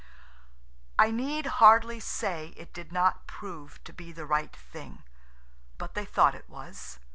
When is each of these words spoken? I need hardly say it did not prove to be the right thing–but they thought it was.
I 0.97 1.11
need 1.11 1.45
hardly 1.45 1.99
say 1.99 2.55
it 2.57 2.73
did 2.73 2.91
not 2.91 3.27
prove 3.27 3.83
to 3.83 3.93
be 3.93 4.11
the 4.11 4.25
right 4.25 4.55
thing–but 4.55 5.93
they 5.93 6.05
thought 6.05 6.33
it 6.33 6.49
was. 6.49 6.97